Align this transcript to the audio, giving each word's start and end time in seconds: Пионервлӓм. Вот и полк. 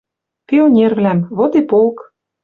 Пионервлӓм. 0.47 1.19
Вот 1.37 1.51
и 1.59 1.61
полк. 1.69 1.97